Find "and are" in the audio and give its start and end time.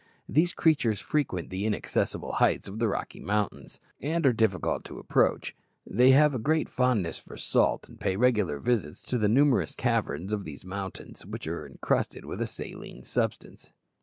4.01-4.33